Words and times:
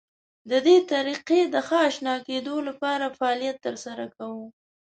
د 0.49 0.51
دې 0.65 0.77
طریقې 0.91 1.41
د 1.53 1.55
ښه 1.67 1.77
اشنا 1.89 2.15
کېدو 2.27 2.55
لپاره 2.67 3.13
فعالیت 3.17 3.57
تر 3.65 3.75
سره 3.85 4.05
کوو. 4.17 4.43